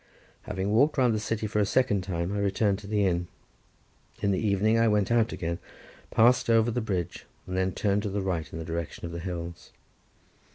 [0.47, 3.27] Having walked round the city for the second time, I returned to the inn.
[4.19, 5.59] In the evening I went out again,
[6.09, 9.19] passed over the bridge, and then turned to the right in the direction of the
[9.19, 9.69] hills.